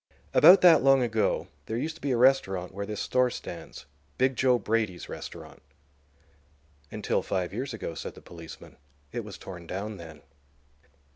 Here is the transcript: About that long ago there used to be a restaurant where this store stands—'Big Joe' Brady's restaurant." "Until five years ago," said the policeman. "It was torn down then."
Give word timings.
About 0.33 0.61
that 0.61 0.81
long 0.81 1.03
ago 1.03 1.47
there 1.67 1.77
used 1.77 1.93
to 1.93 2.01
be 2.01 2.09
a 2.09 2.17
restaurant 2.17 2.73
where 2.73 2.87
this 2.87 2.99
store 2.99 3.29
stands—'Big 3.29 4.35
Joe' 4.35 4.57
Brady's 4.57 5.07
restaurant." 5.07 5.61
"Until 6.89 7.21
five 7.21 7.53
years 7.53 7.71
ago," 7.71 7.93
said 7.93 8.15
the 8.15 8.19
policeman. 8.23 8.77
"It 9.11 9.23
was 9.23 9.37
torn 9.37 9.67
down 9.67 9.97
then." 9.97 10.23